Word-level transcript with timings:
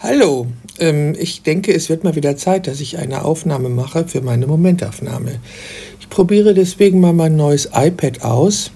Hallo, 0.00 0.46
ähm, 0.78 1.16
ich 1.18 1.42
denke, 1.42 1.74
es 1.74 1.88
wird 1.88 2.04
mal 2.04 2.14
wieder 2.14 2.36
Zeit, 2.36 2.68
dass 2.68 2.80
ich 2.80 2.98
eine 2.98 3.24
Aufnahme 3.24 3.68
mache 3.68 4.06
für 4.06 4.20
meine 4.20 4.46
Momentaufnahme. 4.46 5.40
Ich 5.98 6.08
probiere 6.08 6.54
deswegen 6.54 7.00
mal 7.00 7.12
mein 7.12 7.34
neues 7.34 7.70
iPad 7.74 8.22
aus. 8.22 8.70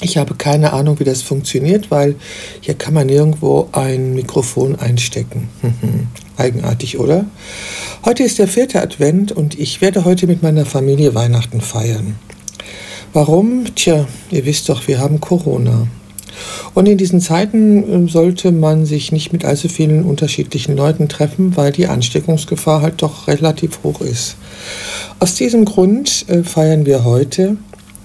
Ich 0.00 0.16
habe 0.16 0.34
keine 0.36 0.72
Ahnung, 0.72 0.98
wie 0.98 1.04
das 1.04 1.20
funktioniert, 1.20 1.90
weil 1.90 2.14
hier 2.62 2.72
kann 2.72 2.94
man 2.94 3.08
nirgendwo 3.08 3.68
ein 3.72 4.14
Mikrofon 4.14 4.76
einstecken. 4.76 5.50
Eigenartig, 6.38 6.98
oder? 6.98 7.26
Heute 8.06 8.22
ist 8.22 8.38
der 8.38 8.48
vierte 8.48 8.80
Advent 8.80 9.32
und 9.32 9.58
ich 9.58 9.82
werde 9.82 10.06
heute 10.06 10.26
mit 10.26 10.42
meiner 10.42 10.64
Familie 10.64 11.14
Weihnachten 11.14 11.60
feiern. 11.60 12.16
Warum? 13.12 13.66
Tja, 13.74 14.08
ihr 14.30 14.46
wisst 14.46 14.70
doch, 14.70 14.88
wir 14.88 15.00
haben 15.00 15.20
Corona. 15.20 15.86
Und 16.74 16.86
in 16.86 16.98
diesen 16.98 17.20
Zeiten 17.20 17.82
ähm, 17.92 18.08
sollte 18.08 18.52
man 18.52 18.86
sich 18.86 19.12
nicht 19.12 19.32
mit 19.32 19.44
allzu 19.44 19.68
vielen 19.68 20.04
unterschiedlichen 20.04 20.76
Leuten 20.76 21.08
treffen, 21.08 21.56
weil 21.56 21.72
die 21.72 21.86
Ansteckungsgefahr 21.86 22.82
halt 22.82 23.02
doch 23.02 23.28
relativ 23.28 23.80
hoch 23.82 24.00
ist. 24.00 24.36
Aus 25.18 25.34
diesem 25.34 25.64
Grund 25.64 26.24
äh, 26.28 26.42
feiern 26.42 26.86
wir 26.86 27.04
heute 27.04 27.56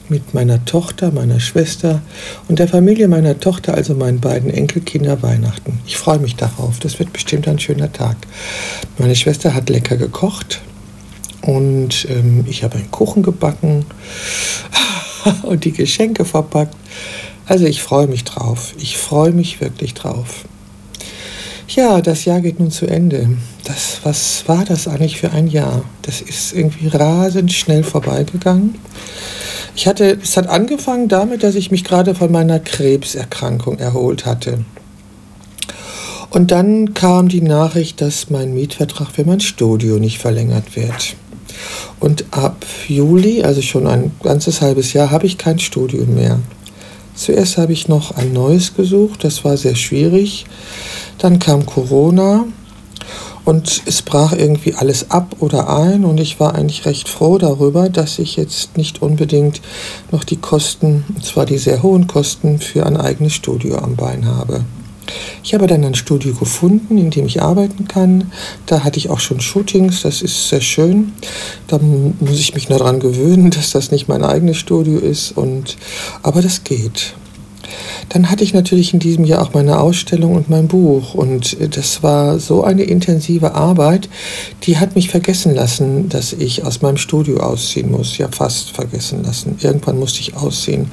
mit 0.10 0.34
meiner 0.34 0.64
Tochter, 0.66 1.12
meiner 1.12 1.40
Schwester 1.40 2.02
und 2.48 2.60
der 2.60 2.68
Familie 2.68 3.08
meiner 3.08 3.40
Tochter, 3.40 3.74
also 3.74 3.96
meinen 3.96 4.20
beiden 4.20 4.50
Enkelkinder, 4.50 5.22
Weihnachten. 5.24 5.80
Ich 5.86 5.98
freue 5.98 6.20
mich 6.20 6.36
darauf. 6.36 6.80
Das 6.80 7.00
wird 7.00 7.14
bestimmt 7.14 7.48
ein 7.48 7.60
schöner 7.60 7.92
Tag. 7.92 8.18
Meine 8.98 9.16
Schwester 9.16 9.54
hat 9.54 9.70
lecker 9.70 9.98
gekocht 9.98 10.62
und 11.42 12.08
ähm, 12.10 12.46
ich 12.48 12.64
habe 12.64 12.76
einen 12.76 12.92
Kuchen 12.92 13.24
gebacken 13.24 13.86
und 15.44 15.66
die 15.66 15.72
Geschenke 15.72 16.26
verpackt. 16.26 16.76
Also 17.48 17.66
ich 17.66 17.82
freue 17.82 18.08
mich 18.08 18.24
drauf. 18.24 18.74
Ich 18.78 18.98
freue 18.98 19.32
mich 19.32 19.62
wirklich 19.62 19.94
drauf. 19.94 20.46
Ja, 21.68 22.02
das 22.02 22.26
Jahr 22.26 22.42
geht 22.42 22.60
nun 22.60 22.72
zu 22.72 22.86
Ende. 22.86 23.30
Das, 23.64 24.00
was 24.04 24.48
war 24.48 24.66
das 24.66 24.88
eigentlich 24.88 25.18
für 25.18 25.32
ein 25.32 25.48
Jahr? 25.48 25.84
Das 26.04 26.22
ist 26.22 26.54
irgendwie 26.54 26.88
rasend 26.88 27.52
schnell 27.52 27.84
vorbeigegangen. 27.84 28.76
Ich 29.76 29.88
hatte, 29.88 30.18
es 30.22 30.38
hat 30.38 30.48
angefangen 30.48 31.08
damit, 31.08 31.44
dass 31.44 31.56
ich 31.56 31.72
mich 31.72 31.84
gerade 31.84 32.16
von 32.16 32.32
meiner 32.32 32.60
Krebserkrankung 32.60 33.80
erholt 33.80 34.26
hatte. 34.26 34.60
Und 36.30 36.52
dann 36.52 36.94
kam 36.94 37.28
die 37.28 37.42
Nachricht, 37.42 38.02
dass 38.02 38.30
mein 38.30 38.54
Mietvertrag 38.54 39.12
für 39.12 39.26
mein 39.26 39.40
Studio 39.40 39.98
nicht 39.98 40.20
verlängert 40.20 40.76
wird. 40.76 41.16
Und 42.00 42.26
ab 42.32 42.66
Juli, 42.88 43.44
also 43.44 43.62
schon 43.62 43.88
ein 43.88 44.12
ganzes 44.22 44.62
halbes 44.62 44.94
Jahr, 44.94 45.12
habe 45.12 45.26
ich 45.26 45.38
kein 45.38 45.60
Studio 45.60 46.06
mehr. 46.06 46.40
Zuerst 47.16 47.58
habe 47.58 47.74
ich 47.74 47.88
noch 47.88 48.12
ein 48.12 48.34
neues 48.34 48.76
gesucht, 48.76 49.24
das 49.24 49.46
war 49.46 49.58
sehr 49.58 49.76
schwierig. 49.76 50.46
Dann 51.18 51.40
kam 51.40 51.66
Corona 51.66 52.46
und 53.46 53.84
es 53.86 54.02
brach 54.02 54.34
irgendwie 54.34 54.74
alles 54.74 55.12
ab 55.12 55.38
oder 55.40 55.70
ein 55.70 56.04
und 56.04 56.20
ich 56.20 56.40
war 56.40 56.56
eigentlich 56.56 56.86
recht 56.86 57.08
froh 57.08 57.38
darüber, 57.38 57.90
dass 57.90 58.20
ich 58.20 58.36
jetzt 58.36 58.76
nicht 58.76 59.02
unbedingt 59.02 59.62
noch 60.12 60.24
die 60.24 60.38
Kosten, 60.38 61.06
und 61.16 61.24
zwar 61.24 61.46
die 61.46 61.58
sehr 61.58 61.84
hohen 61.84 62.08
Kosten 62.08 62.60
für 62.60 62.86
ein 62.86 62.98
eigenes 62.98 63.34
Studio 63.34 63.78
am 63.78 63.96
Bein 63.96 64.26
habe. 64.26 64.66
Ich 65.44 65.54
habe 65.54 65.68
dann 65.68 65.84
ein 65.84 65.96
Studio 65.96 66.34
gefunden, 66.34 66.98
in 66.98 67.12
dem 67.12 67.28
ich 67.28 67.42
arbeiten 67.42 67.88
kann. 67.88 68.32
Da 68.66 68.84
hatte 68.84 68.98
ich 68.98 69.10
auch 69.10 69.20
schon 69.20 69.40
Shootings, 69.40 70.02
das 70.02 70.22
ist 70.22 70.50
sehr 70.50 70.62
schön. 70.62 71.14
Da 71.68 71.80
muss 71.80 72.40
ich 72.40 72.56
mich 72.56 72.70
nur 72.70 72.80
daran 72.80 73.00
gewöhnen, 73.00 73.50
dass 73.52 73.72
das 73.72 73.92
nicht 73.92 74.08
mein 74.08 74.24
eigenes 74.24 74.58
Studio 74.58 75.00
ist. 75.00 75.38
Und, 75.38 75.78
aber 76.24 76.42
das 76.42 76.64
geht. 76.64 77.14
Dann 78.10 78.30
hatte 78.30 78.44
ich 78.44 78.54
natürlich 78.54 78.94
in 78.94 79.00
diesem 79.00 79.26
Jahr 79.26 79.42
auch 79.42 79.54
meine 79.54 79.80
Ausstellung 79.80 80.36
und 80.36 80.50
mein 80.50 80.68
Buch. 80.68 81.14
Und 81.14 81.58
das 81.76 82.04
war 82.04 82.40
so 82.40 82.64
eine 82.64 82.84
intensive 82.84 83.56
Arbeit, 83.56 84.10
die 84.64 84.78
hat 84.78 84.96
mich 84.96 85.10
vergessen 85.10 85.54
lassen, 85.54 86.10
dass 86.10 86.34
ich 86.34 86.64
aus 86.64 86.82
meinem 86.82 86.98
Studio 86.98 87.40
ausziehen 87.40 87.92
muss. 87.92 88.18
Ja, 88.18 88.28
fast 88.30 88.72
vergessen 88.72 89.24
lassen. 89.24 89.58
Irgendwann 89.62 90.00
musste 90.00 90.22
ich 90.22 90.36
ausziehen. 90.36 90.92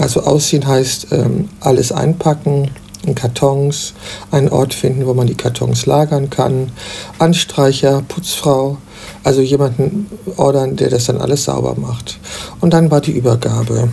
Also 0.00 0.22
ausziehen 0.22 0.66
heißt 0.66 1.08
ähm, 1.12 1.48
alles 1.60 1.92
einpacken, 1.92 2.64
in 2.64 2.87
Kartons, 3.14 3.94
einen 4.30 4.48
Ort 4.48 4.74
finden, 4.74 5.06
wo 5.06 5.14
man 5.14 5.26
die 5.26 5.34
Kartons 5.34 5.86
lagern 5.86 6.30
kann, 6.30 6.72
Anstreicher, 7.18 8.02
Putzfrau, 8.06 8.78
also 9.24 9.40
jemanden 9.40 10.06
ordern, 10.36 10.76
der 10.76 10.90
das 10.90 11.06
dann 11.06 11.20
alles 11.20 11.44
sauber 11.44 11.74
macht. 11.78 12.18
Und 12.60 12.72
dann 12.72 12.90
war 12.90 13.00
die 13.00 13.12
Übergabe. 13.12 13.88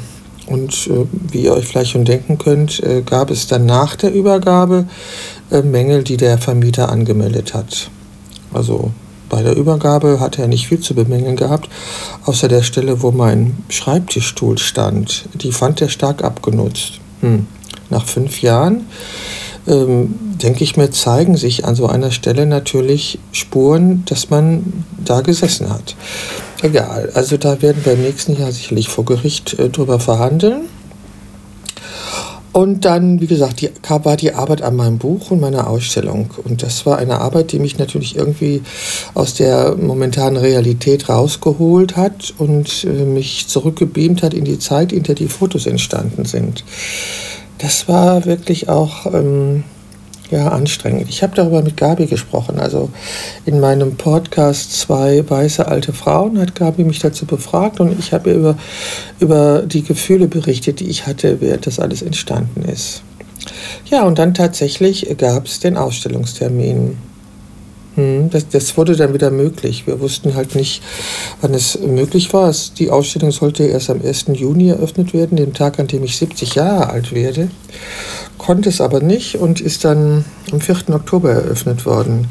Und 0.48 0.88
äh, 0.88 1.06
wie 1.32 1.44
ihr 1.44 1.54
euch 1.54 1.66
vielleicht 1.66 1.92
schon 1.92 2.06
denken 2.06 2.38
könnt, 2.38 2.82
äh, 2.84 3.02
gab 3.02 3.32
es 3.32 3.48
dann 3.48 3.66
nach 3.66 3.96
der 3.96 4.14
Übergabe 4.14 4.86
äh, 5.50 5.62
Mängel, 5.62 6.04
die 6.04 6.18
der 6.18 6.38
Vermieter 6.38 6.90
angemeldet 6.90 7.54
hat. 7.54 7.90
Also 8.54 8.92
bei 9.28 9.42
der 9.42 9.56
Übergabe 9.56 10.20
hat 10.20 10.38
er 10.38 10.48
nicht 10.48 10.68
viel 10.68 10.80
zu 10.80 10.94
bemängeln 10.94 11.36
gehabt, 11.36 11.68
außer 12.26 12.48
der 12.48 12.62
Stelle, 12.62 13.02
wo 13.02 13.12
mein 13.12 13.58
Schreibtischstuhl 13.70 14.60
stand. 14.60 15.26
Die 15.34 15.52
fand 15.52 15.82
er 15.82 15.90
stark 15.90 16.24
abgenutzt. 16.24 17.00
Hm 17.22 17.48
nach 17.90 18.06
fünf 18.06 18.42
Jahren, 18.42 18.86
ähm, 19.68 20.16
denke 20.42 20.64
ich 20.64 20.78
mir, 20.78 20.92
zeigen 20.92 21.38
sich 21.38 21.66
an 21.66 21.76
so 21.76 21.88
einer 21.88 22.12
Stelle 22.12 22.46
natürlich 22.46 23.20
Spuren, 23.32 24.04
dass 24.06 24.30
man 24.30 24.86
da 25.04 25.22
gesessen 25.22 25.70
hat. 25.70 25.96
Egal, 26.62 27.12
also 27.14 27.38
da 27.38 27.62
werden 27.62 27.84
wir 27.84 27.94
im 27.94 28.02
nächsten 28.02 28.38
Jahr 28.38 28.52
sicherlich 28.52 28.90
vor 28.90 29.06
Gericht 29.06 29.58
äh, 29.60 29.70
drüber 29.70 30.00
verhandeln. 30.00 30.64
Und 32.52 32.86
dann, 32.86 33.20
wie 33.20 33.28
gesagt, 33.28 33.60
die, 33.60 33.70
war 34.04 34.16
die 34.16 34.34
Arbeit 34.34 34.62
an 34.62 34.78
meinem 34.78 34.98
Buch 34.98 35.30
und 35.30 35.42
meiner 35.42 35.68
Ausstellung. 35.68 36.30
Und 36.46 36.64
das 36.64 36.86
war 36.86 36.98
eine 36.98 37.20
Arbeit, 37.20 37.52
die 37.52 37.60
mich 37.60 37.78
natürlich 37.78 38.16
irgendwie 38.16 38.62
aus 39.14 39.34
der 39.34 39.76
momentanen 39.76 40.38
Realität 40.38 41.10
rausgeholt 41.10 41.98
hat 41.98 42.34
und 42.38 42.86
äh, 42.86 43.04
mich 43.04 43.48
zurückgebeamt 43.48 44.24
hat 44.24 44.34
in 44.34 44.46
die 44.46 44.58
Zeit, 44.58 44.94
in 44.94 45.04
der 45.04 45.16
die 45.16 45.28
Fotos 45.28 45.66
entstanden 45.66 46.24
sind 46.24 46.64
das 47.58 47.88
war 47.88 48.26
wirklich 48.26 48.70
auch 48.70 49.06
ähm, 49.14 49.64
ja, 50.32 50.50
anstrengend. 50.50 51.08
Ich 51.10 51.24
habe 51.24 51.36
darüber 51.36 51.62
mit 51.62 51.78
Gabi 51.78 52.08
gesprochen. 52.08 52.60
Also 52.60 52.90
in 53.46 53.60
meinem 53.60 53.96
Podcast 53.96 54.74
Zwei 54.80 55.24
weiße 55.28 55.68
alte 55.68 55.94
Frauen 55.94 56.40
hat 56.40 56.56
Gabi 56.56 56.84
mich 56.84 57.00
dazu 57.00 57.26
befragt 57.26 57.80
und 57.80 57.98
ich 57.98 58.14
habe 58.14 58.32
über, 58.32 58.58
über 59.20 59.62
die 59.62 59.84
Gefühle 59.84 60.28
berichtet, 60.28 60.80
die 60.80 60.90
ich 60.90 61.08
hatte, 61.08 61.42
während 61.42 61.68
das 61.68 61.80
alles 61.80 62.02
entstanden 62.02 62.64
ist. 62.64 63.04
Ja, 63.86 64.04
und 64.04 64.18
dann 64.18 64.34
tatsächlich 64.34 65.08
gab 65.18 65.46
es 65.46 65.60
den 65.60 65.78
Ausstellungstermin. 65.78 66.98
Hm, 67.96 68.30
das, 68.30 68.50
das, 68.50 68.78
wurde 68.78 68.96
dann 68.96 69.14
wieder 69.14 69.32
möglich. 69.32 69.88
Wir 69.88 70.00
wussten 70.00 70.36
halt 70.36 70.56
nicht, 70.56 70.84
wann 71.42 71.54
es 71.54 71.80
möglich 71.80 72.34
war. 72.34 72.54
Die 72.78 72.90
Ausstellung 72.90 73.32
sollte 73.32 73.64
erst 73.64 73.90
am 73.90 74.02
1. 74.02 74.26
Juni 74.34 74.70
eröffnet 74.70 75.14
werden, 75.14 75.38
dem 75.38 75.54
Tag, 75.54 75.80
an 75.80 75.88
dem 75.88 76.04
ich 76.04 76.18
70 76.18 76.56
Jahre 76.56 76.90
alt 76.90 77.14
werde. 77.14 77.50
Konnte 78.38 78.70
es 78.70 78.82
aber 78.82 79.00
nicht 79.00 79.38
und 79.38 79.62
ist 79.62 79.86
dann 79.86 80.26
am 80.52 80.60
4. 80.60 80.90
Oktober 80.90 81.32
eröffnet 81.32 81.86
worden. 81.86 82.28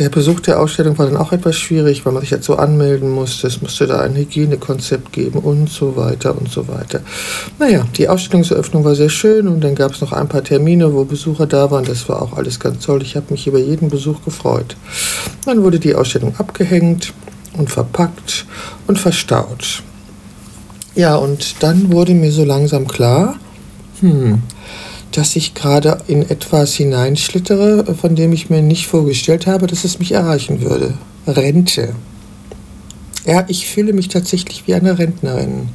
Der 0.00 0.08
Besuch 0.08 0.40
der 0.40 0.58
Ausstellung 0.58 0.98
war 0.98 1.06
dann 1.06 1.16
auch 1.16 1.30
etwas 1.30 1.56
schwierig, 1.56 2.04
weil 2.04 2.12
man 2.12 2.24
sich 2.24 2.34
so 2.40 2.56
anmelden 2.56 3.10
musste. 3.10 3.46
Es 3.46 3.62
musste 3.62 3.86
da 3.86 4.00
ein 4.00 4.16
Hygienekonzept 4.16 5.12
geben 5.12 5.38
und 5.38 5.70
so 5.70 5.96
weiter 5.96 6.36
und 6.36 6.50
so 6.50 6.66
weiter. 6.66 7.00
Naja, 7.60 7.86
die 7.96 8.08
Ausstellungseröffnung 8.08 8.84
war 8.84 8.96
sehr 8.96 9.10
schön 9.10 9.46
und 9.46 9.62
dann 9.62 9.76
gab 9.76 9.92
es 9.92 10.00
noch 10.00 10.12
ein 10.12 10.28
paar 10.28 10.42
Termine, 10.42 10.92
wo 10.92 11.04
Besucher 11.04 11.46
da 11.46 11.70
waren. 11.70 11.84
Das 11.84 12.08
war 12.08 12.20
auch 12.20 12.36
alles 12.36 12.58
ganz 12.58 12.84
toll. 12.84 13.02
Ich 13.02 13.14
habe 13.14 13.26
mich 13.30 13.46
über 13.46 13.60
jeden 13.60 13.90
Besuch 13.90 14.24
gefreut. 14.24 14.76
Dann 15.44 15.62
wurde 15.62 15.78
die 15.78 15.94
Ausstellung 15.94 16.34
abgehängt 16.38 17.12
und 17.56 17.70
verpackt 17.70 18.46
und 18.88 18.98
verstaut. 18.98 19.82
Ja, 20.96 21.14
und 21.14 21.62
dann 21.62 21.92
wurde 21.92 22.14
mir 22.14 22.32
so 22.32 22.44
langsam 22.44 22.88
klar, 22.88 23.36
hm, 24.00 24.42
dass 25.16 25.36
ich 25.36 25.54
gerade 25.54 25.98
in 26.08 26.28
etwas 26.28 26.74
hineinschlittere, 26.74 27.94
von 27.94 28.16
dem 28.16 28.32
ich 28.32 28.50
mir 28.50 28.62
nicht 28.62 28.86
vorgestellt 28.86 29.46
habe, 29.46 29.66
dass 29.66 29.84
es 29.84 29.98
mich 30.00 30.12
erreichen 30.12 30.60
würde. 30.60 30.94
Rente. 31.26 31.94
Ja, 33.24 33.44
ich 33.48 33.66
fühle 33.66 33.92
mich 33.92 34.08
tatsächlich 34.08 34.66
wie 34.66 34.74
eine 34.74 34.98
Rentnerin. 34.98 35.68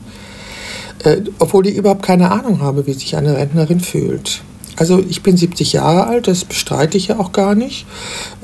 Äh, 1.04 1.22
obwohl 1.40 1.68
ich 1.68 1.76
überhaupt 1.76 2.04
keine 2.04 2.32
Ahnung 2.32 2.62
habe, 2.62 2.86
wie 2.86 2.94
sich 2.94 3.16
eine 3.16 3.38
Rentnerin 3.38 3.80
fühlt. 3.80 4.42
Also 4.76 5.04
ich 5.10 5.24
bin 5.24 5.36
70 5.36 5.74
Jahre 5.74 6.08
alt, 6.08 6.28
das 6.28 6.46
bestreite 6.46 6.98
ich 6.98 7.08
ja 7.08 7.20
auch 7.20 7.32
gar 7.32 7.54
nicht. 7.56 7.86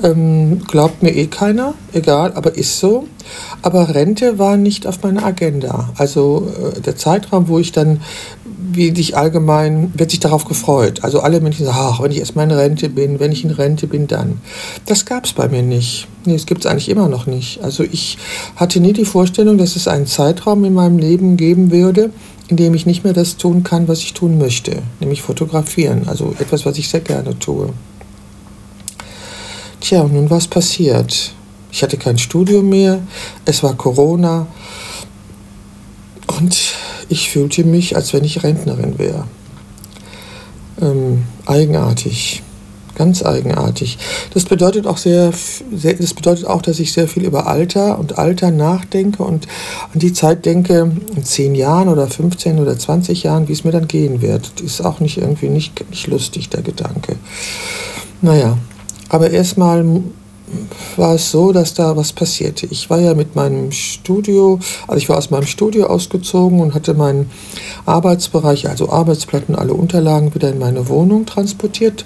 Ähm, 0.02 0.60
glaubt 0.66 1.02
mir 1.02 1.14
eh 1.14 1.26
keiner, 1.26 1.74
egal, 1.92 2.32
aber 2.34 2.56
ist 2.56 2.78
so. 2.78 3.06
Aber 3.62 3.94
Rente 3.94 4.38
war 4.38 4.56
nicht 4.56 4.86
auf 4.86 5.02
meiner 5.02 5.24
Agenda. 5.24 5.90
Also 5.96 6.50
äh, 6.76 6.80
der 6.80 6.96
Zeitraum, 6.96 7.48
wo 7.48 7.58
ich 7.58 7.72
dann 7.72 8.02
wie 8.76 8.94
sich 8.94 9.16
allgemein, 9.16 9.92
wird 9.94 10.10
sich 10.10 10.20
darauf 10.20 10.44
gefreut. 10.44 11.02
Also 11.02 11.20
alle 11.20 11.40
Menschen 11.40 11.66
sagen, 11.66 11.78
ach, 11.80 12.00
wenn 12.00 12.12
ich 12.12 12.18
erst 12.18 12.36
mal 12.36 12.44
in 12.44 12.50
Rente 12.50 12.88
bin, 12.88 13.18
wenn 13.18 13.32
ich 13.32 13.44
in 13.44 13.50
Rente 13.50 13.86
bin, 13.86 14.06
dann. 14.06 14.40
Das 14.86 15.04
gab 15.04 15.24
es 15.24 15.32
bei 15.32 15.48
mir 15.48 15.62
nicht. 15.62 16.06
Nee, 16.24 16.34
es 16.34 16.46
gibt 16.46 16.64
es 16.64 16.70
eigentlich 16.70 16.88
immer 16.88 17.08
noch 17.08 17.26
nicht. 17.26 17.62
Also 17.62 17.82
ich 17.82 18.18
hatte 18.56 18.80
nie 18.80 18.92
die 18.92 19.04
Vorstellung, 19.04 19.58
dass 19.58 19.76
es 19.76 19.88
einen 19.88 20.06
Zeitraum 20.06 20.64
in 20.64 20.74
meinem 20.74 20.98
Leben 20.98 21.36
geben 21.36 21.70
würde, 21.70 22.10
in 22.48 22.56
dem 22.56 22.74
ich 22.74 22.86
nicht 22.86 23.04
mehr 23.04 23.12
das 23.12 23.36
tun 23.36 23.62
kann, 23.62 23.88
was 23.88 24.00
ich 24.00 24.12
tun 24.12 24.38
möchte, 24.38 24.82
nämlich 25.00 25.22
fotografieren. 25.22 26.06
Also 26.06 26.34
etwas, 26.38 26.64
was 26.64 26.78
ich 26.78 26.88
sehr 26.88 27.00
gerne 27.00 27.38
tue. 27.38 27.72
Tja, 29.80 30.02
und 30.02 30.14
nun 30.14 30.30
was 30.30 30.46
passiert? 30.46 31.32
Ich 31.70 31.82
hatte 31.82 31.96
kein 31.96 32.18
Studium 32.18 32.68
mehr, 32.68 33.00
es 33.44 33.62
war 33.62 33.74
Corona 33.74 34.46
und 36.38 36.72
ich 37.08 37.30
fühlte 37.30 37.64
mich, 37.64 37.96
als 37.96 38.12
wenn 38.12 38.24
ich 38.24 38.42
Rentnerin 38.42 38.98
wäre. 38.98 39.24
Ähm, 40.80 41.24
eigenartig, 41.46 42.42
ganz 42.94 43.24
eigenartig. 43.24 43.98
Das 44.34 44.44
bedeutet 44.44 44.86
auch 44.86 44.98
sehr, 44.98 45.32
sehr, 45.74 45.94
das 45.94 46.12
bedeutet 46.14 46.46
auch, 46.46 46.62
dass 46.62 46.80
ich 46.80 46.92
sehr 46.92 47.08
viel 47.08 47.24
über 47.24 47.46
Alter 47.46 47.98
und 47.98 48.18
Alter 48.18 48.50
nachdenke 48.50 49.22
und 49.22 49.46
an 49.92 50.00
die 50.00 50.12
Zeit 50.12 50.44
denke, 50.44 50.90
in 51.14 51.24
zehn 51.24 51.54
Jahren 51.54 51.88
oder 51.88 52.06
15 52.06 52.58
oder 52.58 52.78
20 52.78 53.22
Jahren, 53.22 53.48
wie 53.48 53.52
es 53.52 53.64
mir 53.64 53.72
dann 53.72 53.88
gehen 53.88 54.20
wird. 54.20 54.52
Das 54.56 54.62
ist 54.62 54.80
auch 54.82 55.00
nicht 55.00 55.18
irgendwie 55.18 55.48
nicht, 55.48 55.88
nicht 55.90 56.06
lustig, 56.08 56.50
der 56.50 56.62
Gedanke. 56.62 57.16
Naja, 58.20 58.58
aber 59.08 59.30
erstmal 59.30 59.84
war 60.96 61.14
es 61.14 61.30
so, 61.30 61.52
dass 61.52 61.74
da 61.74 61.96
was 61.96 62.12
passierte. 62.12 62.66
Ich 62.70 62.88
war 62.90 63.00
ja 63.00 63.14
mit 63.14 63.36
meinem 63.36 63.72
Studio, 63.72 64.58
also 64.86 64.98
ich 64.98 65.08
war 65.08 65.18
aus 65.18 65.30
meinem 65.30 65.46
Studio 65.46 65.86
ausgezogen 65.86 66.60
und 66.60 66.74
hatte 66.74 66.94
meinen 66.94 67.30
Arbeitsbereich, 67.84 68.68
also 68.68 68.90
Arbeitsplatten, 68.90 69.54
alle 69.54 69.74
Unterlagen 69.74 70.34
wieder 70.34 70.50
in 70.50 70.58
meine 70.58 70.88
Wohnung 70.88 71.26
transportiert. 71.26 72.04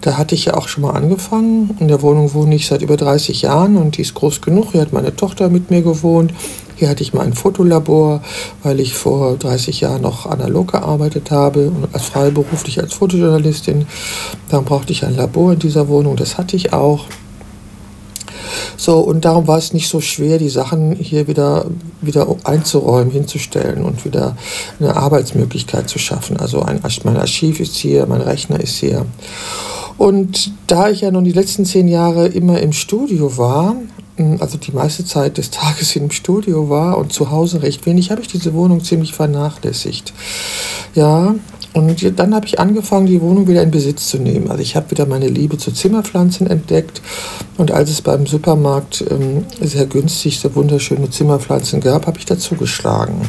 Da 0.00 0.16
hatte 0.16 0.34
ich 0.34 0.44
ja 0.44 0.54
auch 0.54 0.68
schon 0.68 0.82
mal 0.82 0.92
angefangen. 0.92 1.76
In 1.80 1.88
der 1.88 2.02
Wohnung 2.02 2.32
wohne 2.32 2.54
ich 2.54 2.68
seit 2.68 2.82
über 2.82 2.96
30 2.96 3.42
Jahren 3.42 3.76
und 3.76 3.96
die 3.96 4.02
ist 4.02 4.14
groß 4.14 4.40
genug. 4.40 4.72
Hier 4.72 4.80
hat 4.80 4.92
meine 4.92 5.14
Tochter 5.14 5.48
mit 5.48 5.70
mir 5.70 5.82
gewohnt. 5.82 6.32
Hier 6.76 6.88
hatte 6.88 7.02
ich 7.02 7.12
mal 7.12 7.26
ein 7.26 7.32
Fotolabor, 7.32 8.22
weil 8.62 8.78
ich 8.78 8.94
vor 8.94 9.36
30 9.36 9.80
Jahren 9.80 10.02
noch 10.02 10.26
analog 10.26 10.70
gearbeitet 10.70 11.32
habe, 11.32 11.72
als 11.92 12.04
freiberuflich 12.04 12.80
als 12.80 12.94
Fotojournalistin. 12.94 13.86
Dann 14.48 14.64
brauchte 14.64 14.92
ich 14.92 15.04
ein 15.04 15.16
Labor 15.16 15.54
in 15.54 15.58
dieser 15.58 15.88
Wohnung, 15.88 16.14
das 16.14 16.38
hatte 16.38 16.54
ich 16.54 16.72
auch. 16.72 17.06
So, 18.76 18.98
und 19.00 19.24
darum 19.24 19.46
war 19.46 19.58
es 19.58 19.72
nicht 19.72 19.88
so 19.88 20.00
schwer, 20.00 20.38
die 20.38 20.48
Sachen 20.48 20.96
hier 20.96 21.26
wieder, 21.28 21.66
wieder 22.00 22.26
einzuräumen, 22.44 23.10
hinzustellen 23.10 23.84
und 23.84 24.04
wieder 24.04 24.36
eine 24.80 24.96
Arbeitsmöglichkeit 24.96 25.88
zu 25.88 25.98
schaffen. 25.98 26.38
Also 26.38 26.62
ein, 26.62 26.80
mein 27.04 27.16
Archiv 27.16 27.60
ist 27.60 27.76
hier, 27.76 28.06
mein 28.06 28.20
Rechner 28.20 28.60
ist 28.60 28.76
hier. 28.76 29.06
Und 29.98 30.52
da 30.68 30.88
ich 30.88 31.00
ja 31.00 31.10
nun 31.10 31.24
die 31.24 31.32
letzten 31.32 31.64
zehn 31.64 31.88
Jahre 31.88 32.28
immer 32.28 32.60
im 32.60 32.72
Studio 32.72 33.36
war, 33.36 33.74
also 34.38 34.58
die 34.58 34.72
meiste 34.72 35.04
Zeit 35.04 35.38
des 35.38 35.50
Tages 35.50 35.96
im 35.96 36.10
Studio 36.10 36.70
war 36.70 36.98
und 36.98 37.12
zu 37.12 37.30
Hause 37.30 37.62
recht 37.62 37.84
wenig, 37.86 38.10
habe 38.10 38.20
ich 38.20 38.28
diese 38.28 38.54
Wohnung 38.54 38.82
ziemlich 38.82 39.12
vernachlässigt. 39.12 40.12
Ja, 40.94 41.34
und 41.78 42.18
dann 42.18 42.34
habe 42.34 42.46
ich 42.46 42.58
angefangen, 42.58 43.06
die 43.06 43.20
Wohnung 43.20 43.46
wieder 43.46 43.62
in 43.62 43.70
Besitz 43.70 44.08
zu 44.08 44.18
nehmen. 44.18 44.50
Also 44.50 44.62
ich 44.62 44.74
habe 44.74 44.90
wieder 44.90 45.06
meine 45.06 45.28
Liebe 45.28 45.58
zu 45.58 45.70
Zimmerpflanzen 45.72 46.48
entdeckt. 46.48 47.00
Und 47.56 47.70
als 47.70 47.90
es 47.90 48.02
beim 48.02 48.26
Supermarkt 48.26 49.04
ähm, 49.08 49.44
sehr 49.60 49.86
günstig 49.86 50.40
so 50.40 50.54
wunderschöne 50.54 51.08
Zimmerpflanzen 51.08 51.80
gab, 51.80 52.06
habe 52.06 52.18
ich 52.18 52.26
dazu 52.26 52.56
geschlagen. 52.56 53.20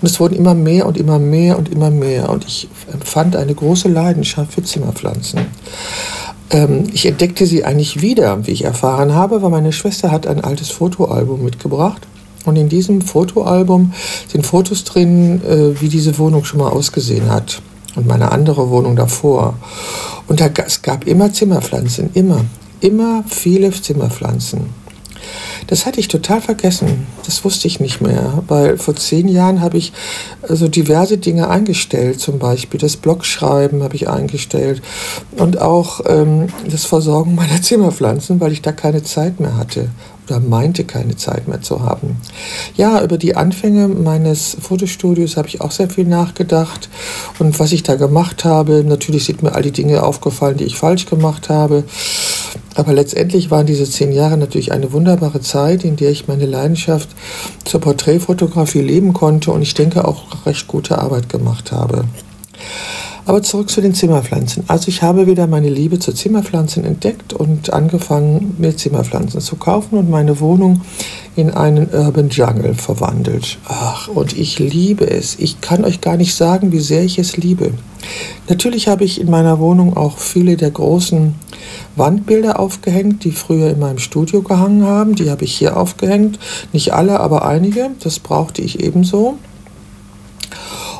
Und 0.00 0.08
es 0.08 0.20
wurden 0.20 0.36
immer 0.36 0.54
mehr 0.54 0.86
und 0.86 0.96
immer 0.96 1.18
mehr 1.18 1.58
und 1.58 1.68
immer 1.68 1.90
mehr. 1.90 2.30
Und 2.30 2.44
ich 2.44 2.68
empfand 2.92 3.34
eine 3.34 3.54
große 3.54 3.88
Leidenschaft 3.88 4.52
für 4.52 4.62
Zimmerpflanzen. 4.62 5.40
Ähm, 6.50 6.84
ich 6.92 7.06
entdeckte 7.06 7.44
sie 7.44 7.64
eigentlich 7.64 8.00
wieder, 8.02 8.46
wie 8.46 8.52
ich 8.52 8.64
erfahren 8.64 9.14
habe, 9.14 9.42
weil 9.42 9.50
meine 9.50 9.72
Schwester 9.72 10.12
hat 10.12 10.28
ein 10.28 10.44
altes 10.44 10.70
Fotoalbum 10.70 11.42
mitgebracht 11.42 12.06
und 12.44 12.56
in 12.56 12.68
diesem 12.68 13.00
Fotoalbum 13.00 13.92
sind 14.28 14.44
Fotos 14.44 14.84
drin, 14.84 15.40
äh, 15.44 15.80
wie 15.80 15.88
diese 15.88 16.18
Wohnung 16.18 16.44
schon 16.44 16.60
mal 16.60 16.70
ausgesehen 16.70 17.30
hat. 17.30 17.62
Und 17.96 18.06
meine 18.06 18.32
andere 18.32 18.70
Wohnung 18.70 18.96
davor. 18.96 19.54
Und 20.26 20.40
da, 20.40 20.48
es 20.66 20.82
gab 20.82 21.06
immer 21.06 21.32
Zimmerpflanzen, 21.32 22.10
immer, 22.14 22.44
immer 22.80 23.22
viele 23.28 23.70
Zimmerpflanzen. 23.70 24.84
Das 25.68 25.86
hatte 25.86 26.00
ich 26.00 26.08
total 26.08 26.40
vergessen. 26.40 27.06
Das 27.24 27.44
wusste 27.44 27.68
ich 27.68 27.80
nicht 27.80 28.00
mehr, 28.00 28.42
weil 28.48 28.76
vor 28.76 28.94
zehn 28.96 29.28
Jahren 29.28 29.60
habe 29.60 29.78
ich 29.78 29.92
so 30.42 30.48
also 30.48 30.68
diverse 30.68 31.16
Dinge 31.16 31.48
eingestellt. 31.48 32.20
Zum 32.20 32.38
Beispiel 32.38 32.78
das 32.78 32.96
Blogschreiben 32.96 33.82
habe 33.82 33.96
ich 33.96 34.08
eingestellt 34.08 34.82
und 35.38 35.60
auch 35.60 36.00
ähm, 36.06 36.48
das 36.68 36.84
Versorgen 36.84 37.34
meiner 37.36 37.62
Zimmerpflanzen, 37.62 38.40
weil 38.40 38.52
ich 38.52 38.60
da 38.60 38.72
keine 38.72 39.02
Zeit 39.02 39.40
mehr 39.40 39.56
hatte 39.56 39.88
oder 40.26 40.40
meinte 40.40 40.84
keine 40.84 41.16
Zeit 41.16 41.48
mehr 41.48 41.60
zu 41.60 41.82
haben. 41.82 42.16
Ja, 42.76 43.02
über 43.02 43.18
die 43.18 43.36
Anfänge 43.36 43.88
meines 43.88 44.56
Fotostudios 44.60 45.36
habe 45.36 45.48
ich 45.48 45.60
auch 45.60 45.70
sehr 45.70 45.90
viel 45.90 46.06
nachgedacht 46.06 46.88
und 47.38 47.58
was 47.58 47.72
ich 47.72 47.82
da 47.82 47.96
gemacht 47.96 48.44
habe. 48.44 48.84
Natürlich 48.86 49.24
sind 49.24 49.42
mir 49.42 49.54
all 49.54 49.62
die 49.62 49.72
Dinge 49.72 50.02
aufgefallen, 50.02 50.56
die 50.56 50.64
ich 50.64 50.76
falsch 50.76 51.06
gemacht 51.06 51.48
habe. 51.48 51.84
Aber 52.74 52.92
letztendlich 52.92 53.50
waren 53.50 53.66
diese 53.66 53.88
zehn 53.88 54.12
Jahre 54.12 54.36
natürlich 54.36 54.72
eine 54.72 54.92
wunderbare 54.92 55.40
Zeit, 55.40 55.84
in 55.84 55.96
der 55.96 56.10
ich 56.10 56.26
meine 56.26 56.46
Leidenschaft 56.46 57.08
zur 57.64 57.80
Porträtfotografie 57.80 58.80
leben 58.80 59.12
konnte 59.12 59.52
und 59.52 59.62
ich 59.62 59.74
denke 59.74 60.06
auch 60.06 60.46
recht 60.46 60.66
gute 60.66 60.98
Arbeit 60.98 61.28
gemacht 61.28 61.70
habe. 61.70 62.04
Aber 63.26 63.42
zurück 63.42 63.70
zu 63.70 63.80
den 63.80 63.94
Zimmerpflanzen. 63.94 64.64
Also 64.66 64.88
ich 64.88 65.02
habe 65.02 65.26
wieder 65.26 65.46
meine 65.46 65.70
Liebe 65.70 65.98
zu 65.98 66.12
Zimmerpflanzen 66.12 66.84
entdeckt 66.84 67.32
und 67.32 67.72
angefangen, 67.72 68.54
mir 68.58 68.76
Zimmerpflanzen 68.76 69.40
zu 69.40 69.56
kaufen 69.56 69.96
und 69.96 70.10
meine 70.10 70.40
Wohnung 70.40 70.82
in 71.34 71.50
einen 71.50 71.88
Urban 71.90 72.28
Jungle 72.28 72.74
verwandelt. 72.74 73.58
Ach, 73.66 74.08
und 74.08 74.36
ich 74.36 74.58
liebe 74.58 75.08
es. 75.08 75.38
Ich 75.38 75.62
kann 75.62 75.84
euch 75.84 76.02
gar 76.02 76.16
nicht 76.18 76.34
sagen, 76.34 76.70
wie 76.70 76.80
sehr 76.80 77.02
ich 77.02 77.18
es 77.18 77.36
liebe. 77.38 77.72
Natürlich 78.48 78.88
habe 78.88 79.04
ich 79.04 79.18
in 79.20 79.30
meiner 79.30 79.58
Wohnung 79.58 79.96
auch 79.96 80.18
viele 80.18 80.56
der 80.58 80.70
großen 80.70 81.34
Wandbilder 81.96 82.60
aufgehängt, 82.60 83.24
die 83.24 83.32
früher 83.32 83.70
in 83.70 83.78
meinem 83.78 83.98
Studio 83.98 84.42
gehangen 84.42 84.84
haben. 84.84 85.14
Die 85.14 85.30
habe 85.30 85.44
ich 85.44 85.54
hier 85.54 85.78
aufgehängt. 85.78 86.38
Nicht 86.72 86.92
alle, 86.92 87.20
aber 87.20 87.46
einige. 87.46 87.90
Das 88.00 88.18
brauchte 88.18 88.60
ich 88.60 88.80
ebenso. 88.80 89.38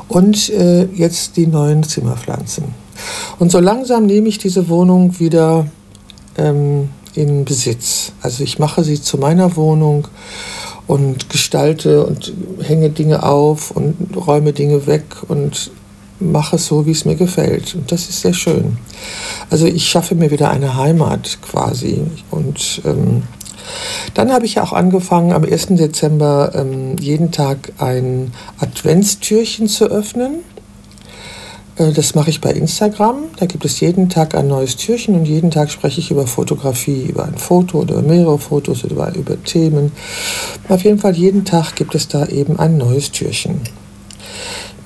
Und 0.07 0.49
äh, 0.49 0.85
jetzt 0.93 1.37
die 1.37 1.47
neuen 1.47 1.83
Zimmerpflanzen. 1.83 2.65
Und 3.39 3.51
so 3.51 3.59
langsam 3.59 4.05
nehme 4.05 4.29
ich 4.29 4.37
diese 4.37 4.69
Wohnung 4.69 5.19
wieder 5.19 5.67
ähm, 6.37 6.89
in 7.13 7.45
Besitz. 7.45 8.11
Also 8.21 8.43
ich 8.43 8.59
mache 8.59 8.83
sie 8.83 9.01
zu 9.01 9.17
meiner 9.17 9.55
Wohnung 9.55 10.07
und 10.87 11.29
gestalte 11.29 12.05
und 12.05 12.33
hänge 12.61 12.89
Dinge 12.89 13.23
auf 13.23 13.71
und 13.71 13.95
räume 14.15 14.53
Dinge 14.53 14.85
weg 14.85 15.03
und 15.27 15.71
mache 16.19 16.55
es 16.55 16.67
so, 16.67 16.85
wie 16.85 16.91
es 16.91 17.05
mir 17.05 17.15
gefällt. 17.15 17.75
Und 17.75 17.91
das 17.91 18.09
ist 18.09 18.21
sehr 18.21 18.33
schön. 18.33 18.77
Also 19.49 19.65
ich 19.65 19.87
schaffe 19.87 20.15
mir 20.15 20.31
wieder 20.31 20.49
eine 20.49 20.75
Heimat 20.75 21.39
quasi. 21.41 22.01
Und 22.31 22.81
ähm, 22.85 23.23
dann 24.13 24.31
habe 24.31 24.45
ich 24.45 24.59
auch 24.59 24.73
angefangen, 24.73 25.33
am 25.33 25.43
1. 25.43 25.67
Dezember 25.71 26.51
ähm, 26.55 26.97
jeden 26.99 27.31
Tag 27.31 27.73
ein 27.77 28.31
Adventstürchen 28.59 29.67
zu 29.67 29.85
öffnen. 29.85 30.43
Äh, 31.77 31.91
das 31.91 32.15
mache 32.15 32.29
ich 32.29 32.41
bei 32.41 32.51
Instagram. 32.51 33.25
Da 33.37 33.45
gibt 33.45 33.65
es 33.65 33.79
jeden 33.79 34.09
Tag 34.09 34.35
ein 34.35 34.47
neues 34.47 34.77
Türchen 34.77 35.15
und 35.15 35.25
jeden 35.25 35.51
Tag 35.51 35.71
spreche 35.71 35.99
ich 35.99 36.11
über 36.11 36.27
Fotografie, 36.27 37.03
über 37.03 37.25
ein 37.25 37.37
Foto 37.37 37.79
oder 37.79 38.01
mehrere 38.01 38.39
Fotos 38.39 38.83
oder 38.83 39.13
über 39.15 39.41
Themen. 39.43 39.91
Auf 40.69 40.83
jeden 40.83 40.99
Fall 40.99 41.15
jeden 41.15 41.45
Tag 41.45 41.75
gibt 41.75 41.95
es 41.95 42.07
da 42.07 42.25
eben 42.27 42.59
ein 42.59 42.77
neues 42.77 43.11
Türchen. 43.11 43.61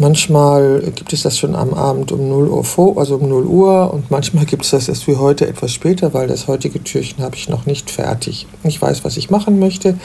Manchmal 0.02 0.80
gibt 0.96 1.12
es 1.12 1.24
das 1.24 1.38
schon 1.38 1.56
am 1.56 1.74
Abend 1.74 2.14
um 2.14 2.30
0 2.30 2.48
Uhr 2.48 2.64
vor, 2.64 2.98
also 2.98 3.18
um 3.18 3.28
0 3.28 3.46
Uhr 3.46 3.94
und 3.94 4.10
manchmal 4.10 4.46
gibt 4.46 4.64
es 4.64 4.72
das 4.72 4.88
erst 4.88 5.10
wie 5.10 5.18
heute 5.18 5.46
etwas 5.46 5.74
später, 5.74 6.14
weil 6.14 6.30
das 6.30 6.48
heutige 6.48 6.82
Türchen 6.82 7.22
habe 7.22 7.36
ich 7.36 7.50
noch 7.50 7.66
nicht 7.66 7.92
fertig. 7.92 8.48
Ich 8.64 8.82
weiß, 8.82 9.04
was 9.04 9.18
ich 9.18 9.30
machen 9.30 9.60
möchte, 9.60 10.00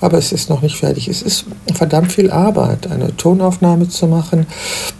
aber 0.00 0.18
es 0.18 0.30
ist 0.30 0.50
noch 0.50 0.62
nicht 0.62 0.76
fertig. 0.76 1.08
Es 1.08 1.20
ist 1.20 1.46
verdammt 1.74 2.12
viel 2.12 2.30
Arbeit, 2.30 2.88
eine 2.92 3.16
Tonaufnahme 3.16 3.88
zu 3.88 4.06
machen, 4.06 4.46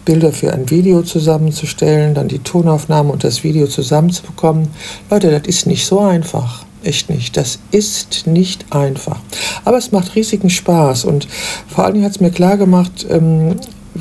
Bilder 0.04 0.32
für 0.32 0.52
ein 0.52 0.68
Video 0.68 1.02
zusammenzustellen, 1.02 2.14
dann 2.14 2.26
die 2.26 2.40
Tonaufnahme 2.40 3.12
und 3.12 3.22
das 3.22 3.44
Video 3.44 3.68
zusammenzubekommen. 3.68 4.66
Leute, 5.10 5.30
das 5.30 5.46
ist 5.46 5.66
nicht 5.68 5.86
so 5.86 6.00
einfach. 6.00 6.64
Echt 6.82 7.08
nicht. 7.10 7.36
Das 7.36 7.60
ist 7.70 8.26
nicht 8.26 8.72
einfach. 8.72 9.20
Aber 9.64 9.76
es 9.76 9.92
macht 9.92 10.16
riesigen 10.16 10.50
Spaß 10.50 11.04
und 11.04 11.28
vor 11.68 11.84
allen 11.84 11.94
Dingen 11.94 12.06
hat 12.06 12.12
es 12.12 12.20
mir 12.20 12.30
klar 12.30 12.56
gemacht, 12.56 13.06
ähm, 13.08 13.56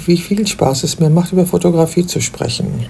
wie 0.07 0.17
viel 0.17 0.45
Spaß 0.45 0.83
es 0.83 0.99
mir 0.99 1.09
macht, 1.09 1.33
über 1.33 1.45
Fotografie 1.45 2.05
zu 2.05 2.21
sprechen. 2.21 2.85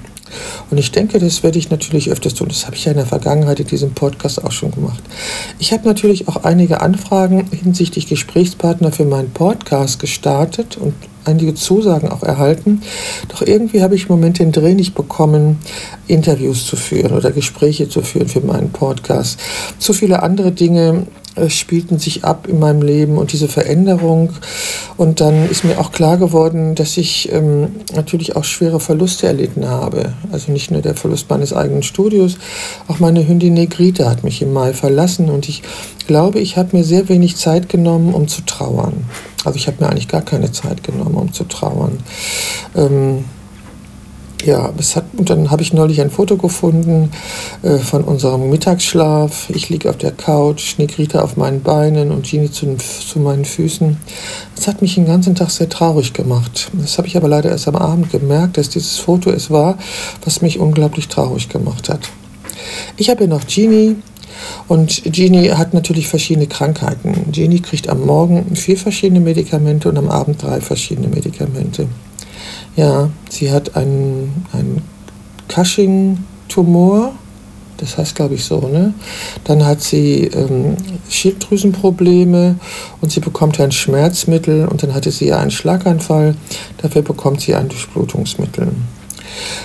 Und 0.70 0.78
ich 0.78 0.92
denke, 0.92 1.20
das 1.20 1.44
werde 1.44 1.58
ich 1.58 1.70
natürlich 1.70 2.12
öfters 2.12 2.36
tun. 2.36 2.50
Das 2.50 2.66
habe 2.66 2.76
ich 2.76 2.86
ja 2.86 2.92
in 2.92 2.98
der 2.98 3.08
Vergangenheit 3.08 3.60
in 3.60 3.68
diesem 3.68 3.92
Podcast 3.92 4.44
auch 4.44 4.52
schon 4.52 4.72
gemacht. 4.72 5.02
Ich 5.58 5.72
habe 5.74 5.88
natürlich 5.88 6.28
auch 6.28 6.44
einige 6.44 6.82
Anfragen 6.82 7.46
hinsichtlich 7.52 8.08
Gesprächspartner 8.08 8.92
für 8.92 9.06
meinen 9.06 9.32
Podcast 9.32 10.00
gestartet 10.00 10.78
und 10.78 10.94
einige 11.26 11.54
Zusagen 11.54 12.10
auch 12.10 12.24
erhalten. 12.24 12.82
Doch 13.30 13.42
irgendwie 13.42 13.82
habe 13.82 13.96
ich 13.96 14.04
im 14.04 14.16
Moment 14.16 14.40
den 14.40 14.52
Dreh 14.52 14.74
nicht 14.74 14.96
bekommen, 14.96 15.60
Interviews 16.08 16.66
zu 16.66 16.76
führen 16.76 17.12
oder 17.12 17.32
Gespräche 17.32 17.90
zu 17.90 18.02
führen 18.02 18.28
für 18.28 18.42
meinen 18.42 18.72
Podcast. 18.72 19.40
Zu 19.80 19.94
viele 19.94 20.24
andere 20.24 20.52
Dinge 20.52 21.08
spielten 21.48 22.00
sich 22.00 22.24
ab 22.24 22.48
in 22.48 22.60
meinem 22.60 22.82
Leben 22.82 23.18
und 23.18 23.32
diese 23.32 23.48
Veränderung. 23.48 24.34
Und 24.98 25.22
dann 25.22 25.50
ist 25.50 25.64
mir 25.64 25.80
auch 25.80 25.92
klar 25.92 26.18
geworden, 26.18 26.76
dass 26.76 26.98
ich 26.98 27.32
ähm, 27.32 27.76
natürlich 27.96 28.36
auch 28.36 28.44
schwere 28.44 28.80
Verluste 28.80 29.28
erlitten 29.28 29.68
habe. 29.68 30.14
Also 30.32 30.52
nicht 30.52 30.72
nur 30.72 30.82
der 30.82 30.96
Verlust 30.96 31.30
meines 31.30 31.54
eigenen 31.54 31.84
Studios, 31.84 32.38
auch 32.88 33.00
meine 33.00 33.28
Hündin 33.28 33.54
Negrita 33.54 34.10
hat 34.10 34.24
mich 34.24 34.42
im 34.42 34.54
Mai 34.54 34.74
verlassen 34.74 35.30
und 35.30 35.48
ich 35.48 35.62
glaube, 36.08 36.40
ich 36.40 36.58
habe 36.58 36.76
mir 36.76 36.84
sehr 36.84 37.08
wenig 37.10 37.38
Zeit 37.38 37.70
genommen, 37.70 38.14
um 38.14 38.28
zu 38.28 38.42
trauern. 38.42 39.06
Also 39.46 39.58
ich 39.58 39.68
habe 39.68 39.78
mir 39.80 39.90
eigentlich 39.90 40.08
gar 40.08 40.22
keine 40.22 40.52
Zeit 40.52 40.84
genommen, 40.84 41.16
um 41.16 41.32
zu 41.32 41.46
trauern. 41.46 42.00
Ähm, 42.76 43.24
ja, 44.46 44.72
es 44.78 44.96
hat, 44.96 45.06
und 45.18 45.30
dann 45.30 45.52
habe 45.52 45.62
ich 45.62 45.74
neulich 45.74 46.02
ein 46.02 46.10
Foto 46.10 46.38
gefunden 46.38 47.12
äh, 47.62 47.78
von 47.78 48.04
unserem 48.04 48.50
Mittagsschlaf. 48.50 49.50
Ich 49.50 49.70
liege 49.70 49.90
auf 49.90 49.98
der 49.98 50.12
Couch, 50.12 50.78
Negrita 50.78 51.22
auf 51.22 51.38
meinen 51.38 51.62
Beinen 51.62 52.12
und 52.12 52.30
Genie 52.30 52.50
zu, 52.52 52.78
zu 52.78 53.20
meinen 53.20 53.46
Füßen. 53.46 53.98
Das 54.56 54.68
hat 54.68 54.82
mich 54.82 54.96
den 54.96 55.06
ganzen 55.06 55.36
Tag 55.36 55.50
sehr 55.50 55.70
traurig 55.70 56.14
gemacht. 56.14 56.70
Das 56.74 56.98
habe 56.98 57.08
ich 57.08 57.18
aber 57.18 57.28
leider 57.28 57.50
erst 57.50 57.68
am 57.68 57.76
Abend 57.76 58.12
gemerkt, 58.12 58.58
dass 58.58 58.70
dieses 58.70 58.98
Foto 58.98 59.30
es 59.30 59.52
war, 59.52 59.78
was 60.24 60.42
mich 60.42 60.60
unglaublich 60.60 61.08
traurig 61.08 61.50
gemacht 61.50 61.90
hat. 61.90 62.10
Ich 62.98 63.10
habe 63.10 63.20
hier 63.20 63.28
noch 63.28 63.46
Genie, 63.48 63.96
und 64.68 65.04
Genie 65.04 65.52
hat 65.52 65.74
natürlich 65.74 66.08
verschiedene 66.08 66.48
Krankheiten. 66.48 67.32
Genie 67.32 67.60
kriegt 67.60 67.90
am 67.90 68.06
Morgen 68.06 68.56
vier 68.56 68.78
verschiedene 68.78 69.20
Medikamente 69.20 69.90
und 69.90 69.98
am 69.98 70.10
Abend 70.10 70.42
drei 70.42 70.62
verschiedene 70.62 71.10
Medikamente. 71.10 71.88
Ja, 72.80 73.10
sie 73.30 73.52
hat 73.52 73.76
einen, 73.76 74.46
einen 74.54 74.82
Cushing-Tumor, 75.50 77.12
das 77.76 77.98
heißt, 77.98 78.16
glaube 78.16 78.36
ich, 78.36 78.46
so, 78.46 78.70
ne? 78.70 78.94
Dann 79.44 79.66
hat 79.66 79.82
sie 79.82 80.28
ähm, 80.28 80.78
Schilddrüsenprobleme 81.10 82.56
und 83.02 83.12
sie 83.12 83.20
bekommt 83.20 83.60
ein 83.60 83.74
Schmerzmittel 83.74 84.66
und 84.66 84.82
dann 84.82 84.94
hatte 84.94 85.12
sie 85.12 85.26
ja 85.26 85.40
einen 85.40 85.52
Schlaganfall, 85.52 86.36
dafür 86.78 87.02
bekommt 87.02 87.42
sie 87.42 87.54
ein 87.54 87.68
Durchblutungsmittel. 87.68 88.70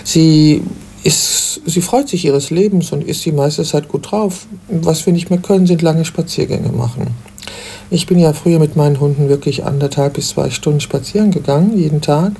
Sie 0.02 0.64
ist, 1.04 1.60
sie 1.66 1.82
freut 1.82 2.08
sich 2.08 2.24
ihres 2.24 2.50
Lebens 2.50 2.90
und 2.90 3.04
ist 3.04 3.24
die 3.24 3.32
meiste 3.32 3.62
Zeit 3.62 3.86
gut 3.86 4.10
drauf. 4.10 4.48
Was 4.68 5.06
wir 5.06 5.12
nicht 5.12 5.30
mehr 5.30 5.38
können, 5.38 5.68
sind 5.68 5.82
lange 5.82 6.04
Spaziergänge 6.04 6.72
machen. 6.72 7.14
Ich 7.90 8.06
bin 8.06 8.18
ja 8.18 8.32
früher 8.32 8.58
mit 8.58 8.76
meinen 8.76 9.00
Hunden 9.00 9.28
wirklich 9.28 9.64
anderthalb 9.64 10.14
bis 10.14 10.30
zwei 10.30 10.50
Stunden 10.50 10.80
spazieren 10.80 11.30
gegangen, 11.30 11.76
jeden 11.76 12.00
Tag. 12.00 12.32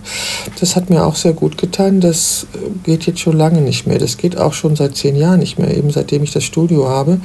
Das 0.60 0.76
hat 0.76 0.90
mir 0.90 1.04
auch 1.04 1.16
sehr 1.16 1.32
gut 1.32 1.58
getan. 1.58 2.00
Das 2.00 2.46
äh, 2.54 2.70
geht 2.84 3.06
jetzt 3.06 3.20
schon 3.20 3.36
lange 3.36 3.60
nicht 3.60 3.86
mehr. 3.86 3.98
Das 3.98 4.16
geht 4.16 4.38
auch 4.38 4.52
schon 4.52 4.76
seit 4.76 4.96
zehn 4.96 5.16
Jahren 5.16 5.40
nicht 5.40 5.58
mehr, 5.58 5.76
eben 5.76 5.90
seitdem 5.90 6.22
ich 6.22 6.32
das 6.32 6.44
Studio 6.44 6.88
habe, 6.88 7.20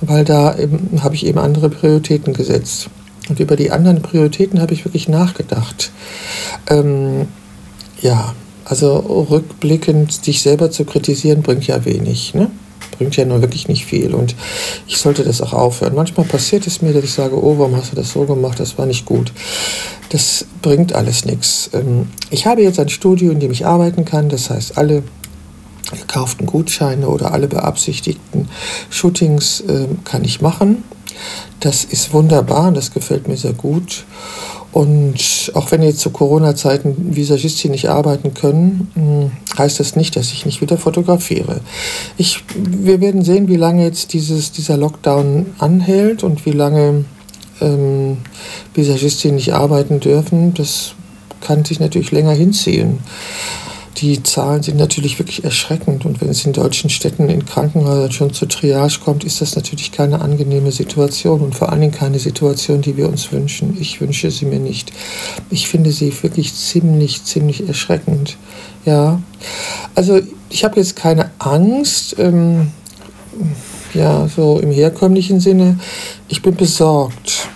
weil 0.00 0.24
da 0.24 0.56
habe 1.00 1.14
ich 1.14 1.26
eben 1.26 1.38
andere 1.38 1.68
Prioritäten 1.68 2.32
gesetzt. 2.32 2.88
Und 3.28 3.40
über 3.40 3.56
die 3.56 3.70
anderen 3.70 4.02
Prioritäten 4.02 4.60
habe 4.60 4.74
ich 4.74 4.84
wirklich 4.84 5.08
nachgedacht. 5.08 5.90
Ähm, 6.68 7.28
ja, 8.00 8.34
also 8.64 8.96
rückblickend 9.30 10.26
dich 10.26 10.42
selber 10.42 10.70
zu 10.70 10.84
kritisieren, 10.84 11.42
bringt 11.42 11.66
ja 11.66 11.84
wenig. 11.84 12.34
Ne? 12.34 12.50
Bringt 12.98 13.16
ja 13.16 13.24
nur 13.24 13.40
wirklich 13.40 13.68
nicht 13.68 13.84
viel. 13.84 14.14
Und 14.14 14.34
ich 14.86 14.98
sollte 14.98 15.24
das 15.24 15.40
auch 15.40 15.52
aufhören. 15.52 15.94
Manchmal 15.94 16.26
passiert 16.26 16.66
es 16.66 16.82
mir, 16.82 16.92
dass 16.92 17.04
ich 17.04 17.12
sage, 17.12 17.36
oh, 17.36 17.58
warum 17.58 17.76
hast 17.76 17.92
du 17.92 17.96
das 17.96 18.12
so 18.12 18.24
gemacht? 18.24 18.60
Das 18.60 18.78
war 18.78 18.86
nicht 18.86 19.06
gut. 19.06 19.32
Das 20.10 20.46
bringt 20.62 20.92
alles 20.94 21.24
nichts. 21.24 21.70
Ähm, 21.72 22.08
ich 22.30 22.46
habe 22.46 22.62
jetzt 22.62 22.78
ein 22.78 22.88
Studio, 22.88 23.32
in 23.32 23.40
dem 23.40 23.50
ich 23.50 23.66
arbeiten 23.66 24.04
kann. 24.04 24.28
Das 24.28 24.50
heißt, 24.50 24.78
alle 24.78 25.02
gekauften 25.90 26.46
Gutscheine 26.46 27.08
oder 27.08 27.32
alle 27.32 27.48
beabsichtigten 27.48 28.48
Shootings 28.90 29.62
ähm, 29.68 29.98
kann 30.04 30.24
ich 30.24 30.40
machen. 30.40 30.84
Das 31.60 31.84
ist 31.84 32.12
wunderbar 32.12 32.68
und 32.68 32.76
das 32.76 32.92
gefällt 32.92 33.28
mir 33.28 33.36
sehr 33.36 33.52
gut. 33.52 34.04
Und 34.76 35.50
auch 35.54 35.70
wenn 35.70 35.82
jetzt 35.82 36.00
zu 36.00 36.10
Corona-Zeiten 36.10 37.16
Visagistin 37.16 37.70
nicht 37.70 37.88
arbeiten 37.88 38.34
können, 38.34 38.90
hm, 38.92 39.30
heißt 39.56 39.80
das 39.80 39.96
nicht, 39.96 40.16
dass 40.16 40.32
ich 40.32 40.44
nicht 40.44 40.60
wieder 40.60 40.76
fotografiere. 40.76 41.62
Ich, 42.18 42.44
wir 42.54 43.00
werden 43.00 43.24
sehen, 43.24 43.48
wie 43.48 43.56
lange 43.56 43.84
jetzt 43.84 44.12
dieses, 44.12 44.52
dieser 44.52 44.76
Lockdown 44.76 45.46
anhält 45.58 46.22
und 46.22 46.44
wie 46.44 46.50
lange 46.50 47.06
ähm, 47.62 48.18
Visagistinnen 48.74 49.36
nicht 49.36 49.54
arbeiten 49.54 49.98
dürfen. 49.98 50.52
Das 50.52 50.92
kann 51.40 51.64
sich 51.64 51.80
natürlich 51.80 52.12
länger 52.12 52.32
hinziehen 52.32 52.98
die 53.98 54.22
Zahlen 54.22 54.62
sind 54.62 54.76
natürlich 54.76 55.18
wirklich 55.18 55.44
erschreckend. 55.44 56.04
Und 56.04 56.20
wenn 56.20 56.28
es 56.28 56.44
in 56.44 56.52
deutschen 56.52 56.90
Städten 56.90 57.28
in 57.28 57.46
Krankenhäusern 57.46 58.12
schon 58.12 58.32
zur 58.32 58.48
Triage 58.48 59.00
kommt, 59.02 59.24
ist 59.24 59.40
das 59.40 59.56
natürlich 59.56 59.92
keine 59.92 60.20
angenehme 60.20 60.70
Situation 60.70 61.40
und 61.40 61.54
vor 61.54 61.70
allen 61.70 61.80
Dingen 61.80 61.92
keine 61.92 62.18
Situation, 62.18 62.82
die 62.82 62.96
wir 62.96 63.08
uns 63.08 63.32
wünschen. 63.32 63.76
Ich 63.80 64.00
wünsche 64.00 64.30
sie 64.30 64.44
mir 64.44 64.60
nicht. 64.60 64.92
Ich 65.50 65.68
finde 65.68 65.92
sie 65.92 66.12
wirklich 66.22 66.54
ziemlich, 66.54 67.24
ziemlich 67.24 67.66
erschreckend. 67.66 68.36
Ja, 68.84 69.20
also 69.94 70.20
ich 70.50 70.64
habe 70.64 70.76
jetzt 70.76 70.96
keine 70.96 71.30
Angst. 71.38 72.16
Ähm, 72.18 72.72
ja, 73.94 74.28
so 74.28 74.58
im 74.58 74.70
herkömmlichen 74.70 75.40
Sinne. 75.40 75.78
Ich 76.28 76.42
bin 76.42 76.54
besorgt. 76.54 77.48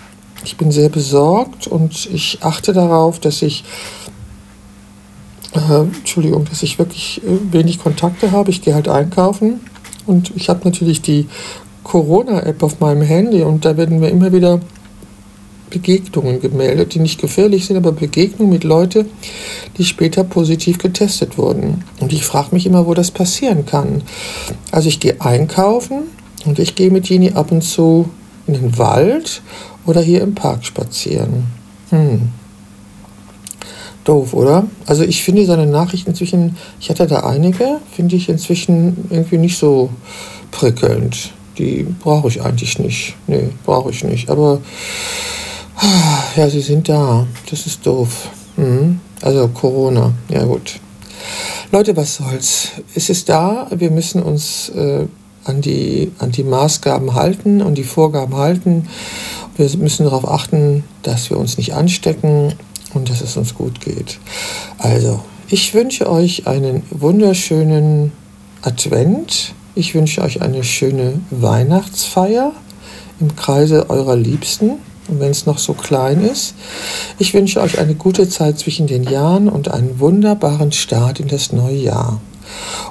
Ich 0.43 0.57
bin 0.57 0.73
sehr 0.73 0.89
besorgt 0.89 1.67
und 1.67 2.09
ich 2.13 2.39
achte 2.41 2.73
darauf, 2.73 3.21
dass 3.21 3.43
ich 3.43 3.63
äh, 5.55 5.81
Entschuldigung, 5.81 6.45
dass 6.45 6.63
ich 6.63 6.79
wirklich 6.79 7.21
äh, 7.25 7.53
wenig 7.53 7.83
Kontakte 7.83 8.33
habe. 8.33 8.51
Ich 8.51 8.63
gehe 8.63 8.75
halt 8.75 8.89
einkaufen 8.89 9.61
und 10.07 10.33
ich 10.37 10.49
habe 10.49 10.61
natürlich 10.65 11.03
die 11.03 11.27
Corona-App 11.85 12.63
auf 12.63 12.81
meinem 12.81 13.03
Handy 13.03 13.43
und 13.43 13.65
da 13.65 13.77
werden 13.77 14.01
mir 14.01 14.11
immer 14.11 14.33
wieder 14.33 14.61
Begegnungen 15.71 16.41
gemeldet, 16.41 16.95
die 16.95 16.99
nicht 16.99 17.21
gefährlich 17.21 17.67
sind, 17.67 17.77
aber 17.77 17.93
Begegnungen 17.93 18.53
mit 18.53 18.65
Leuten, 18.65 19.07
die 19.79 19.85
später 19.85 20.25
positiv 20.25 20.79
getestet 20.79 21.39
wurden. 21.39 21.85
Und 22.01 22.13
ich 22.13 22.25
frage 22.25 22.49
mich 22.53 22.67
immer, 22.67 22.87
wo 22.87 22.95
das 22.95 23.11
passieren 23.11 23.65
kann. 23.67 24.03
Also 24.73 24.89
ich 24.89 25.01
gehe 25.01 25.21
einkaufen 25.21 26.03
und 26.45 26.59
ich 26.59 26.75
gehe 26.75 26.91
mit 26.91 27.09
Jini 27.09 27.33
ab 27.33 27.53
und 27.53 27.63
zu 27.63 28.11
in 28.47 28.55
den 28.55 28.79
Wald 28.79 29.43
oder 29.87 30.01
hier 30.01 30.23
im 30.23 30.35
Park 30.35 30.65
spazieren. 30.65 31.45
Hm. 31.91 32.31
Doof, 34.05 34.33
oder? 34.33 34.67
Also 34.87 35.03
ich 35.03 35.23
finde 35.23 35.45
seine 35.45 35.67
Nachrichten 35.67 36.11
inzwischen, 36.11 36.57
ich 36.81 36.89
hatte 36.89 37.07
da 37.07 37.21
einige, 37.21 37.79
finde 37.95 38.17
ich 38.17 38.29
inzwischen 38.29 39.09
irgendwie 39.11 39.39
nicht 39.39 39.59
so 39.59 39.91
prickelnd. 40.51 41.33
Die 41.59 41.83
brauche 41.83 42.29
ich 42.29 42.43
eigentlich 42.43 42.79
nicht. 42.79 43.15
Nee, 43.27 43.51
brauche 43.65 43.91
ich 43.91 44.03
nicht. 44.03 44.31
Aber 44.31 44.61
ja, 46.37 46.49
sie 46.49 46.61
sind 46.61 46.89
da. 46.89 47.27
Das 47.51 47.67
ist 47.67 47.87
doof. 47.87 48.29
Mhm. 48.57 49.01
Also 49.21 49.49
Corona, 49.49 50.13
ja 50.31 50.45
gut. 50.45 50.81
Leute, 51.73 51.97
was 51.97 52.17
soll's? 52.17 52.71
Es 52.95 53.11
ist 53.11 53.29
da, 53.29 53.69
wir 53.71 53.91
müssen 53.91 54.23
uns 54.23 54.71
äh, 54.71 55.07
an, 55.45 55.61
die, 55.61 56.11
an 56.19 56.33
die 56.33 56.43
Maßgaben 56.43 57.15
halten 57.15 57.63
und 57.63 57.77
die 57.77 57.85
Vorgaben 57.85 58.35
halten. 58.37 58.89
Wir 59.57 59.69
müssen 59.77 60.05
darauf 60.05 60.29
achten, 60.29 60.85
dass 61.03 61.31
wir 61.31 61.37
uns 61.37 61.59
nicht 61.59 61.75
anstecken 61.75 62.55
und 62.95 63.11
dass 63.11 63.21
es 63.21 63.37
uns 63.37 63.55
gut 63.55 63.81
geht. 63.81 64.19
Also, 64.79 65.21
ich 65.49 65.75
wünsche 65.75 66.09
euch 66.09 66.47
einen 66.47 66.83
wunderschönen 66.91 68.13
Advent. 68.63 69.55
Ich 69.75 69.95
wünsche 69.95 70.23
euch 70.23 70.43
eine 70.43 70.63
schöne 70.65 71.21
Weihnachtsfeier 71.31 72.53
im 73.21 73.35
Kreise 73.37 73.91
eurer 73.91 74.17
Liebsten, 74.17 74.79
wenn 75.09 75.31
es 75.31 75.47
noch 75.47 75.59
so 75.59 75.75
klein 75.75 76.23
ist. 76.23 76.55
Ich 77.19 77.35
wünsche 77.35 77.61
euch 77.61 77.79
eine 77.79 77.95
gute 77.95 78.29
Zeit 78.29 78.59
zwischen 78.59 78.87
den 78.87 79.05
Jahren 79.05 79.49
und 79.49 79.71
einen 79.71 79.99
wunderbaren 79.99 80.73
Start 80.73 81.21
in 81.21 81.29
das 81.29 81.53
neue 81.53 81.77
Jahr. 81.77 82.21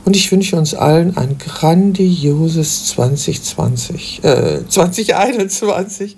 Und 0.05 0.15
ich 0.15 0.31
wünsche 0.31 0.55
uns 0.55 0.73
allen 0.73 1.17
ein 1.17 1.37
grandioses 1.37 2.87
2020, 2.87 4.23
äh, 4.23 4.67
2021. 4.67 6.15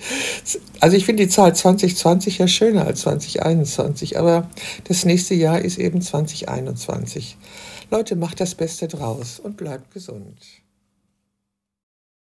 Also 0.79 0.97
ich 0.97 1.05
finde 1.05 1.23
die 1.23 1.29
Zahl 1.29 1.55
2020 1.55 2.37
ja 2.37 2.47
schöner 2.47 2.85
als 2.85 3.01
2021, 3.01 4.17
aber 4.19 4.49
das 4.87 5.05
nächste 5.05 5.35
Jahr 5.35 5.59
ist 5.59 5.77
eben 5.77 6.01
2021. 6.01 7.37
Leute, 7.89 8.15
macht 8.15 8.39
das 8.39 8.55
Beste 8.55 8.87
draus 8.87 9.39
und 9.39 9.57
bleibt 9.57 9.91
gesund. 9.91 10.37